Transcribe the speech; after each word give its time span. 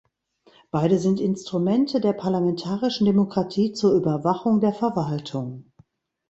Beide 0.71 0.97
sind 0.97 1.19
Instrumente 1.19 2.01
der 2.01 2.13
parlamentarischen 2.13 3.05
Demokratie 3.05 3.71
zur 3.73 3.93
Überwachung 3.93 4.59
der 4.59 4.73
Verwaltung. 4.73 5.71